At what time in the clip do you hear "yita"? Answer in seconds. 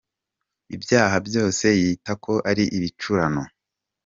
1.81-2.13